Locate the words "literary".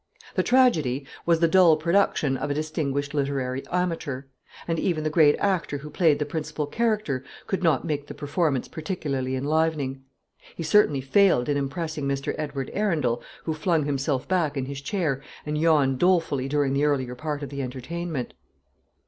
3.13-3.61